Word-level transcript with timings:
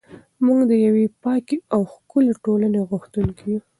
موږ 0.45 0.59
د 0.71 0.73
یوې 0.85 1.05
پاکې 1.23 1.57
او 1.73 1.81
ښکلې 1.93 2.33
ټولنې 2.45 2.79
غوښتونکي 2.89 3.43
یو. 3.53 3.59